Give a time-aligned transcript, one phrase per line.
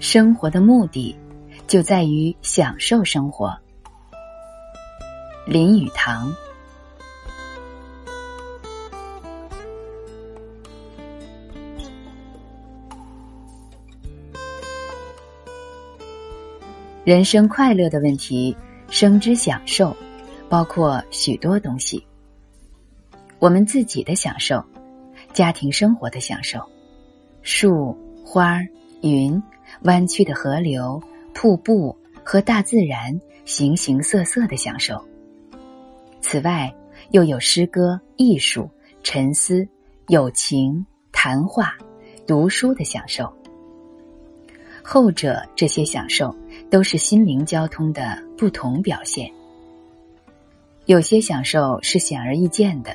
[0.00, 1.16] 生活的目的
[1.66, 3.58] 就在于享受生活。
[5.44, 6.32] 林语堂。
[17.04, 18.56] 人生快乐的问题，
[18.90, 19.96] 生之享受，
[20.48, 22.06] 包括许多东西。
[23.40, 24.64] 我们自己的享受，
[25.32, 26.60] 家庭生活的享受，
[27.42, 28.60] 树、花、
[29.00, 29.42] 云、
[29.82, 31.02] 弯曲的河流、
[31.34, 35.02] 瀑布和大自然形形色色的享受。
[36.20, 36.74] 此外，
[37.10, 38.68] 又有诗歌、艺术、
[39.02, 39.66] 沉思、
[40.08, 41.76] 友情、谈话、
[42.26, 43.32] 读书的享受。
[44.82, 46.34] 后者这些享受。
[46.70, 49.30] 都是心灵交通的不同表现。
[50.84, 52.94] 有些享受是显而易见的，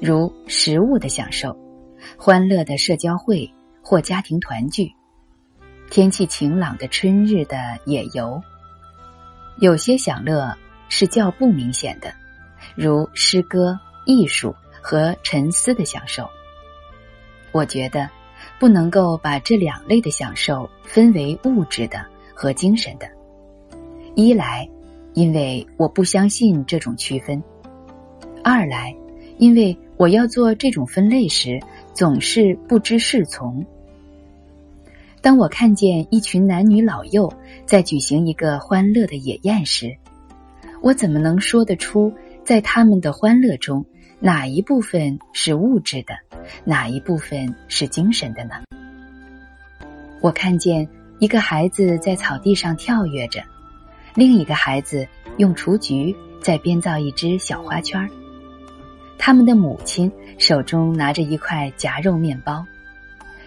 [0.00, 1.56] 如食物的享受、
[2.16, 4.92] 欢乐的社交会或家庭团聚、
[5.94, 8.42] 天气晴朗的春日的野游。
[9.58, 10.52] 有些享乐
[10.88, 12.12] 是较不明显的，
[12.74, 16.28] 如诗歌、艺术和沉思的享受。
[17.52, 18.10] 我觉得
[18.58, 22.04] 不能够把这两类的享受分为物质的。
[22.34, 23.06] 和精神的，
[24.16, 24.68] 一来，
[25.12, 27.40] 因为我不相信这种区分；
[28.42, 28.92] 二来，
[29.38, 31.60] 因为我要做这种分类时
[31.92, 33.64] 总是不知是从。
[35.24, 37.32] 当我看见一群男女老幼
[37.64, 39.96] 在举行一个欢乐的野宴时，
[40.82, 42.12] 我怎么能说得出
[42.44, 43.86] 在他们的欢乐中
[44.20, 46.12] 哪一部分是物质的，
[46.62, 48.64] 哪一部分是精神的呢？
[50.20, 50.86] 我看见。
[51.20, 53.40] 一个孩子在草地上跳跃着，
[54.14, 55.06] 另一个孩子
[55.38, 58.10] 用雏菊在编造一只小花圈儿。
[59.16, 62.66] 他们的母亲手中拿着一块夹肉面包，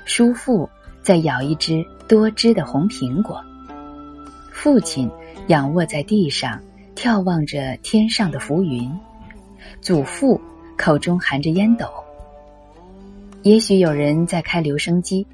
[0.05, 0.67] 叔父
[1.07, 3.41] 在咬一只多汁的红苹果，
[4.51, 5.09] 父亲
[5.47, 6.61] 仰卧在地上
[6.97, 8.91] 眺望着天上的浮云，
[9.79, 10.37] 祖父
[10.77, 11.87] 口中含着烟斗。
[13.41, 15.25] 也许有人在开留声机。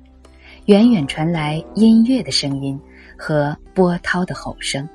[0.65, 2.79] 远远传来音乐的声音
[3.17, 4.87] 和波涛的吼声。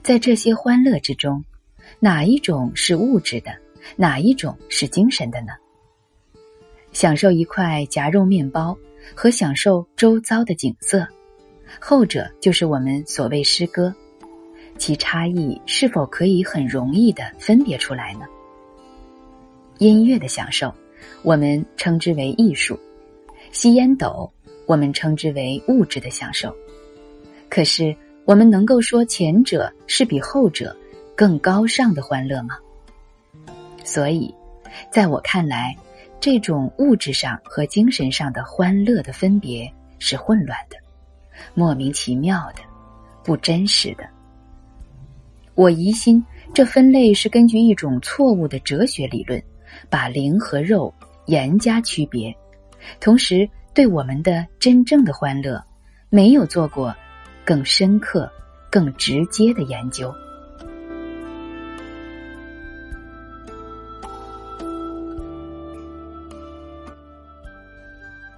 [0.00, 1.44] 在这些欢乐之中，
[1.98, 3.50] 哪一种是物质的，
[3.96, 5.48] 哪一种是精神的呢？
[6.92, 8.78] 享受一块夹肉面包
[9.14, 11.06] 和享受周遭的景色，
[11.80, 13.92] 后者就是我们所谓诗歌，
[14.78, 18.26] 其差异是否可以很容易的分别出来呢？
[19.78, 20.72] 音乐的享受，
[21.22, 22.78] 我们称之为艺术。
[23.52, 24.32] 吸烟斗，
[24.66, 26.52] 我们称之为物质的享受。
[27.48, 27.94] 可是，
[28.24, 30.76] 我们能够说前者是比后者
[31.14, 32.56] 更高尚的欢乐吗？
[33.84, 34.34] 所以，
[34.90, 35.76] 在我看来，
[36.24, 40.76] 这种物质上和精神上的欢乐的分别是混乱的、
[41.52, 42.62] 莫名其妙的、
[43.22, 44.08] 不真实的。
[45.54, 46.24] 我疑心
[46.54, 49.38] 这分类是根据一种错误的哲学理论，
[49.90, 50.90] 把灵和肉
[51.26, 52.34] 严加区别。
[53.00, 55.62] 同时，对我们的真正的欢乐，
[56.08, 56.96] 没有做过
[57.44, 58.32] 更深刻、
[58.70, 60.10] 更直接的研究。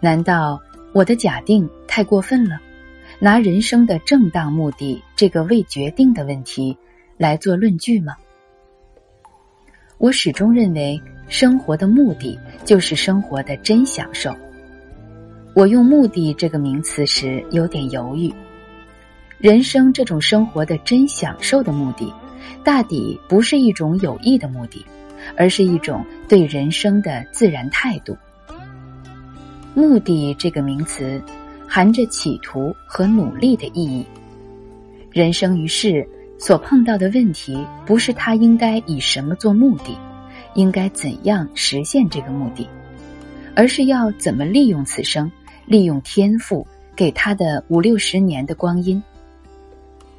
[0.07, 0.63] 难道
[0.93, 2.61] 我的假定太过分了？
[3.19, 6.79] 拿人生的正当目的这个未决定的问题
[7.19, 8.15] 来做论据吗？
[9.99, 11.03] 我始终认为。
[11.29, 14.33] 生活的目的就是生活的真享受。
[15.55, 18.33] 我用“目的”这个名词时有点犹豫。
[19.39, 22.15] 人生这种生活的真享受的目的，
[22.63, 24.87] 大抵不是一种有益的目的，
[25.37, 28.17] 而是一种对人生的自然态度。
[29.77, 31.23] 目的这个名词
[31.69, 34.07] 含着企图和努力的意义。
[35.13, 36.09] 人生于世
[36.39, 39.95] 所碰到的问题，不是他应该以什么做目的。
[40.55, 42.67] 应该怎样实现这个目的，
[43.55, 45.31] 而是要怎么利用此生，
[45.67, 46.67] 利用天赋
[46.97, 49.03] 给他的五六十年的光阴。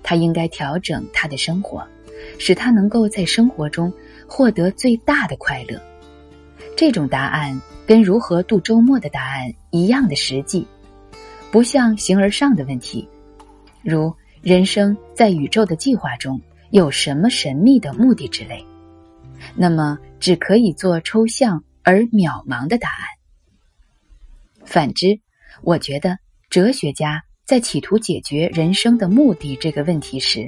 [0.04, 1.84] 他应该调整他的生活，
[2.38, 3.92] 使他能够在生活中
[4.28, 5.82] 获得最大的快乐。
[6.78, 10.68] 这种答案跟如何度周末的答案一样的实际，
[11.50, 13.10] 不像形而上的问题，
[13.82, 14.14] 如
[14.44, 16.40] 人生在宇宙的计划中
[16.70, 18.64] 有什么神秘的目的之类。
[19.56, 23.08] 那么，只可以做抽象而渺茫的答案。
[24.64, 25.20] 反之，
[25.64, 26.16] 我觉得
[26.48, 30.48] 哲学家在企图解决人生的目的这个问题时，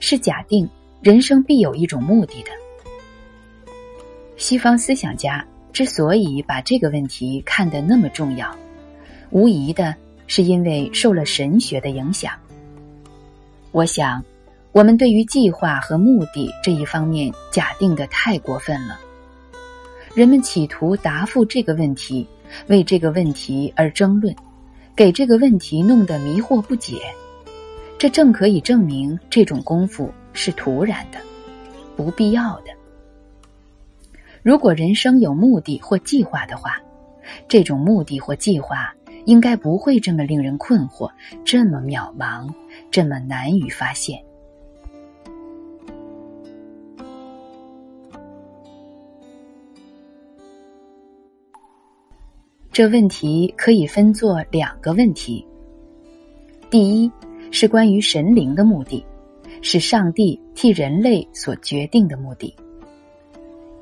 [0.00, 0.68] 是假定
[1.00, 2.50] 人生必有一种目的的。
[4.36, 8.54] 西方思想家之所以把这个问题看得那么重要，
[9.30, 9.94] 无疑的
[10.26, 12.32] 是因为受了神学的影响。
[13.72, 14.24] 我想，
[14.72, 18.98] 我们对于计划和目的这一方面假定的太过分了。
[20.12, 22.26] 人们企图答复这个问题，
[22.66, 24.34] 为这个问题而争论，
[24.96, 27.00] 给这个问题弄得迷惑不解。
[27.96, 31.18] 这正可以证明这种功夫是徒然的，
[31.96, 32.72] 不必要的。
[34.42, 36.80] 如果人生有目的或计划的话，
[37.48, 38.94] 这种目的或计划
[39.24, 41.10] 应该不会这么令人困惑，
[41.44, 42.52] 这么渺茫，
[42.90, 44.18] 这么难于发现。
[52.72, 55.46] 这问题可以分作两个问题：
[56.70, 57.10] 第一。
[57.52, 59.04] 是关于神灵的目的，
[59.60, 62.54] 是上帝替人类所决定的目的。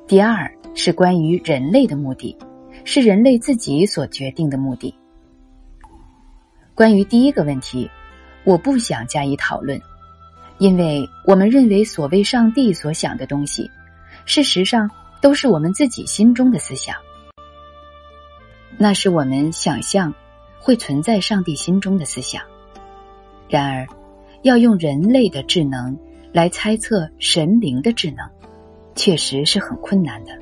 [0.07, 0.48] 第二
[0.79, 2.39] 是关于人类的目的，
[2.85, 4.95] 是人类自己所决定的目的。
[6.73, 7.91] 关于第一个问题，
[8.45, 9.83] 我不想加以讨论，
[10.59, 13.69] 因为我们认为所谓上帝所想的东西，
[14.25, 14.89] 事实上
[15.21, 16.95] 都是我们自己心中的思想，
[18.77, 20.15] 那是我们想象
[20.61, 22.41] 会存在上帝心中的思想。
[23.49, 23.85] 然而，
[24.43, 25.99] 要用人类的智能
[26.33, 28.31] 来猜测神灵的智能，
[28.95, 30.39] 确实是很困难的。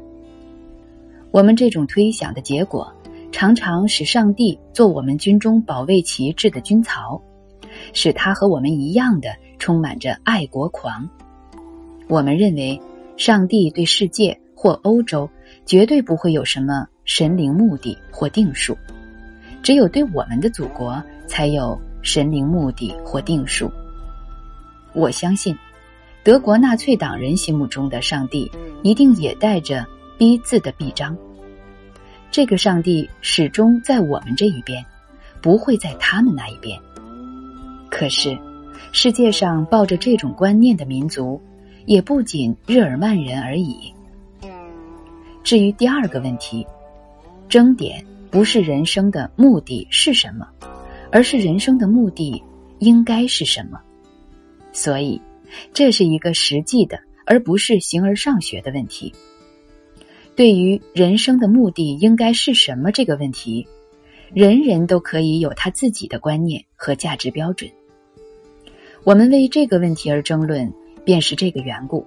[1.37, 2.91] 我们这种推想的结果，
[3.31, 7.21] 常常使上帝做我们军中保卫旗帜的军曹，
[7.93, 9.29] 使他和我们一样的
[9.59, 11.06] 充满着爱国狂。
[12.09, 12.81] 我们认为，
[13.19, 15.29] 上帝对世界或欧洲
[15.67, 18.75] 绝对不会有什么神灵目的或定数，
[19.62, 21.79] 只有对我们的祖国才有。
[22.00, 23.69] 神灵目的或定数，
[24.94, 25.55] 我相信，
[26.23, 28.50] 德国纳粹党人心目中的上帝
[28.85, 29.85] 一定也带着
[30.17, 31.19] “逼”字的臂章。
[32.31, 34.84] 这个上帝始终在我们这一边，
[35.40, 36.78] 不会在他们那一边。
[37.90, 38.37] 可是，
[38.93, 41.40] 世界上抱着这种观念的民族，
[41.87, 43.93] 也不仅日耳曼人而已。
[45.43, 46.67] 至于第二个问题，
[47.49, 50.46] 争点不是人生的目的是什么。
[51.12, 52.43] 而是人生的目的
[52.81, 53.81] 应该是什么？
[54.73, 55.23] 所以，
[55.73, 59.14] 这是一个实际的，而不是形而上学的问题。
[60.37, 63.67] 对于人生的目的应该是什么这个问题，
[64.33, 67.71] 人人都可以有他自己的观念和价值标准。
[69.03, 70.73] 我们为这个问题而争论，
[71.05, 72.06] 便是这个缘故，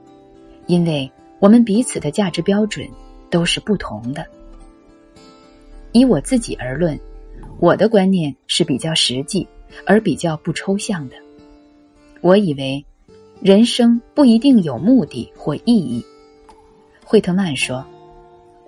[0.68, 2.88] 因为我们彼此的价值标准
[3.31, 4.26] 都是不同的。
[5.92, 6.98] 以我自己而论。
[7.60, 9.46] 我的观念是比较实际
[9.86, 11.16] 而比较不抽象的。
[12.22, 12.86] 我以为，
[13.42, 16.02] 人生不一定有目的或意义。
[17.04, 17.86] 惠特曼说：“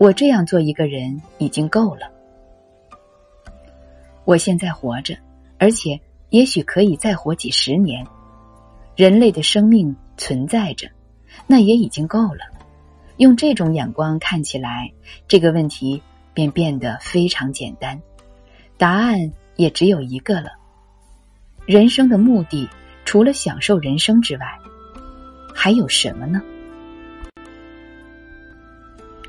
[0.01, 2.09] 我这样做一个人已经够了。”
[4.25, 5.15] 我现在活着，
[5.59, 6.01] 而且
[6.31, 8.03] 也许可以再活几十年。
[8.95, 10.89] 人类的生命存在着，
[11.45, 12.39] 那也已经够了。
[13.17, 14.91] 用这种眼光看起来，
[15.27, 16.01] 这个问题
[16.33, 18.01] 便变得非常简单。
[18.79, 20.49] 答案也只有一个了。
[21.67, 22.67] 人生的目的，
[23.05, 24.45] 除了享受人生之外，
[25.53, 26.41] 还有什么呢？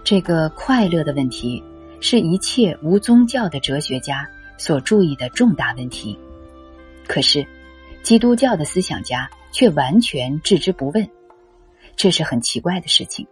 [0.05, 1.63] 这个快乐的问题，
[2.01, 4.29] 是一切无宗教的哲学家
[4.59, 6.19] 所注意的重大问题。
[7.07, 7.47] 可是，
[8.03, 11.09] 基督教的思想家却完全置之不问，
[11.97, 13.27] 这是很奇怪的事情。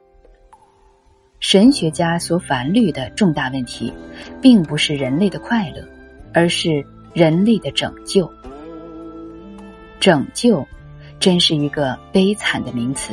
[1.41, 3.93] 神学家所烦虑的重大问题，
[4.43, 5.85] 并不是人类的快乐。
[6.33, 8.31] 而是人类的拯救，
[9.99, 10.65] 拯救
[11.19, 13.13] 真是一个悲惨的名词。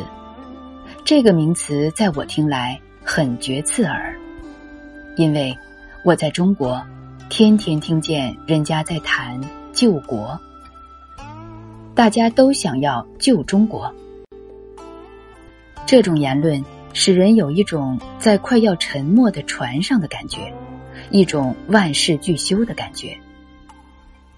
[1.04, 4.14] 这个名词在我听来很觉刺耳，
[5.16, 5.58] 因为
[6.04, 6.86] 我在中国
[7.30, 9.40] 天天听见人家在谈
[9.72, 10.38] 救国，
[11.96, 13.90] 大家都想要救中国。
[15.86, 16.62] 这种言论
[16.92, 20.54] 使人有一种在快要沉没的船上的感觉。
[21.10, 23.18] 一种万事俱休的感觉。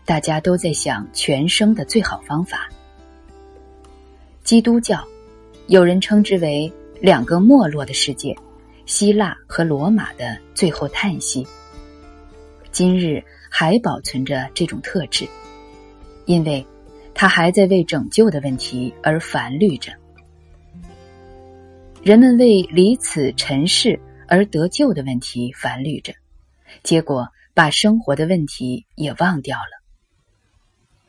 [0.06, 2.70] 大家都在想全生的最好方法。
[4.44, 5.04] 基督教，
[5.66, 6.72] 有人称之为
[7.02, 8.36] 两个没落的世界——
[8.90, 11.46] 希腊和罗马的最后叹息。
[12.72, 15.28] 今日还保存着这种特质，
[16.26, 16.66] 因为
[17.14, 19.92] 他还在为拯救的问题而烦虑着。
[22.02, 26.12] 人们为离此尘世而得救的问题烦虑着。
[26.82, 29.84] 结果把生活的问题也忘掉了。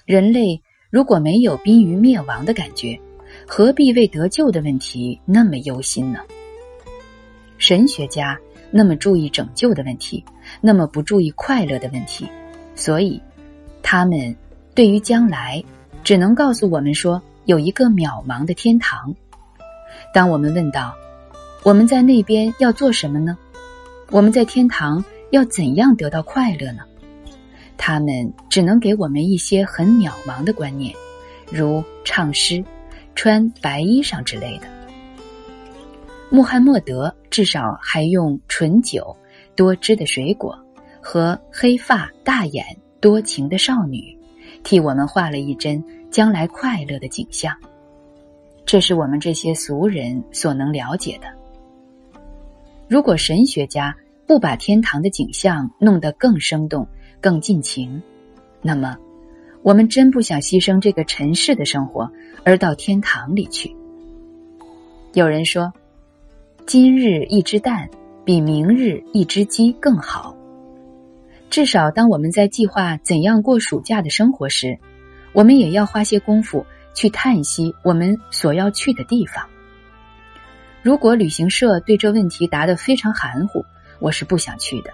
[0.04, 0.60] 人类
[0.90, 3.00] 如果没有濒于灭亡的感觉，
[3.46, 6.20] 何必为得救的问题那么忧心呢？
[7.60, 8.36] 神学家
[8.70, 10.24] 那么注意拯救的问题，
[10.60, 12.26] 那么不注意快乐的问题，
[12.74, 13.20] 所以
[13.82, 14.34] 他们
[14.74, 15.62] 对于将来
[16.02, 19.14] 只能告诉我们说有一个渺茫的天堂。
[20.14, 20.94] 当我们问到
[21.62, 23.36] 我们在那边要做什么呢？
[24.10, 26.82] 我们在天堂要怎样得到快乐呢？
[27.76, 30.94] 他们只能给我们一些很渺茫的观念，
[31.50, 32.64] 如唱诗、
[33.14, 34.79] 穿白衣裳之类的。
[36.32, 39.16] 穆罕默德至少还用醇酒、
[39.56, 40.56] 多汁的水果
[41.02, 42.64] 和黑发大眼
[43.00, 44.16] 多情的少女，
[44.62, 47.52] 替我们画了一帧将来快乐的景象。
[48.64, 51.26] 这是我们这些俗人所能了解的。
[52.88, 56.86] 如果神学家不把天堂的景象弄得更生动，
[57.20, 58.00] 更尽情，
[58.62, 58.96] 那么，
[59.62, 62.08] 我们真不想牺牲这个尘世的生活，
[62.44, 63.74] 而到天堂里去。
[65.12, 65.72] 有人说，
[66.72, 67.90] 今日一只蛋
[68.24, 70.36] 比明日一只鸡更好。
[71.50, 74.78] 至少，当我们在计划怎样过暑假的生活时，
[75.32, 79.48] 我们也要花些功夫去叹息我们所要去的地方。
[80.80, 83.64] 如果旅行社对这问题答得非常含糊，
[83.98, 84.92] 我是不想去的。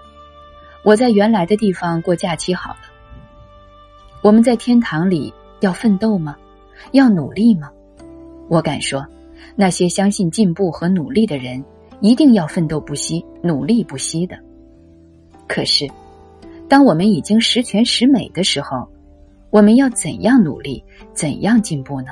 [0.83, 2.81] 我在原来的地方过假期好了。
[4.23, 6.39] 我们在天堂里要奋斗吗？
[6.93, 7.71] 要努力吗？
[8.49, 9.07] 我敢说，
[9.55, 11.65] 那些相信进步和努力的人，
[12.01, 14.37] 一定要奋斗不息、努力不息的。
[15.49, 15.89] 可是，
[16.69, 18.89] 当我们已经十全十美的时候，
[19.51, 20.83] 我们要怎样努力、
[21.15, 22.09] 怎样进步呢？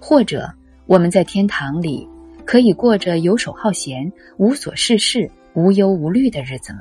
[0.00, 0.48] 或者，
[0.86, 2.08] 我们在天堂里
[2.44, 6.80] 可以过着游手好闲、无所事事、无忧无虑的日子吗？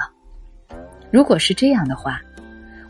[1.12, 2.22] 如果是这样的话，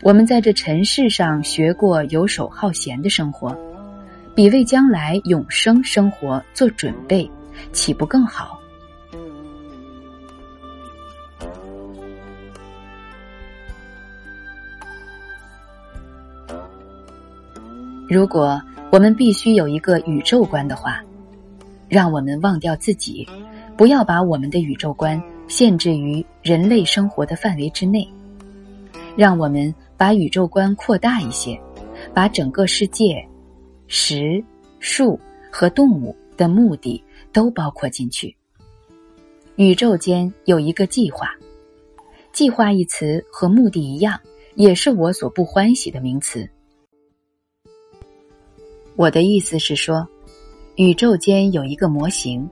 [0.02, 3.56] 我们在这尘世上学过游手好闲的生活，
[4.38, 7.28] 比为将来永生生活做准备，
[7.72, 8.56] 岂不更好？
[18.08, 21.02] 如果我们必须有一个宇宙观的话，
[21.88, 23.28] 让我们忘掉自己，
[23.76, 25.20] 不要把我们的宇宙观。
[25.48, 28.08] 限制于人类生活的范围之内，
[29.16, 31.60] 让我们把宇宙观扩大一些，
[32.14, 33.26] 把整个世界、
[33.88, 34.44] 石、
[34.78, 35.18] 树
[35.50, 37.02] 和动物的目的
[37.32, 38.36] 都包括进去。
[39.56, 41.34] 宇宙间有一个计划，
[42.32, 44.20] 计划一词和目的一样，
[44.54, 46.48] 也是我所不欢喜的名词。
[48.94, 50.06] 我的意思是说，
[50.76, 52.48] 宇宙间有一个模型，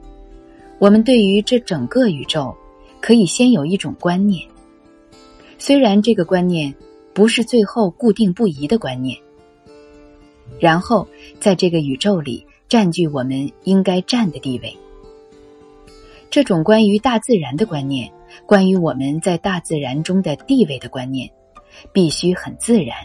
[0.81, 2.53] 我们对于这整个宇宙。
[2.99, 4.43] 可以先有一种观念，
[5.59, 6.75] 虽然这个观念
[7.15, 9.17] 不是最后固定不移的观念，
[10.59, 11.07] 然后
[11.41, 14.77] 在这个宇宙里占据我们应该占的地位。
[16.31, 18.13] 这种关于大自然的观念，
[18.47, 21.31] 关于我们在大自然中的地位的观念，
[21.93, 22.97] 必须很自然，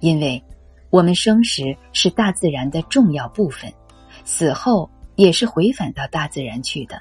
[0.00, 0.42] 因为
[0.90, 3.72] 我们生时是大自然的重要部分，
[4.24, 7.00] 死后也是回返到大自然去的。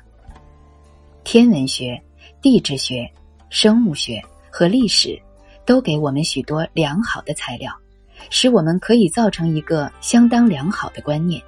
[1.23, 2.01] 天文学。
[2.39, 3.09] 地质学、
[3.49, 4.21] 生物学
[4.51, 5.19] 和历史
[5.65, 7.73] 都给我们许多良好的材料，
[8.29, 11.41] 使我们可以造成一个相当良好的观念。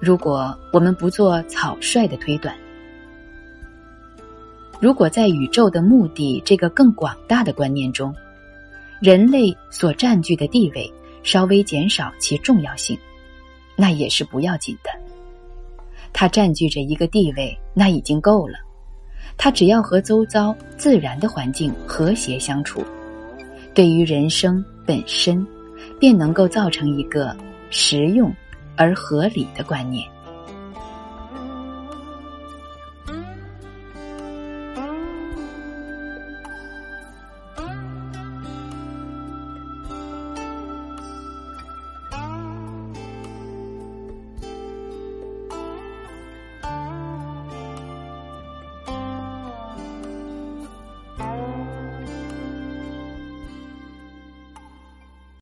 [0.00, 2.54] 如果我们不做草率的推断，
[4.78, 8.14] 如果在宇宙的目的这个更广大的观念中，
[9.00, 10.92] 人类所占据的地位
[11.22, 12.98] 稍微减少其重要性，
[13.74, 14.90] 那也是不要紧的。
[16.12, 18.54] 他占据着一个地位，那已经够了。
[19.38, 22.84] 他只要和周遭自然的环境和谐相处，
[23.74, 25.46] 对于人生本身，
[25.98, 27.36] 便能够造成一个
[27.70, 28.32] 实用
[28.76, 30.15] 而合理的观念。